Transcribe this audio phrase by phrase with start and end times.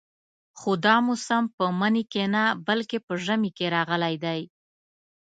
[0.59, 4.41] خو دا موسم په مني کې نه بلکې په ژمي کې راغلی دی.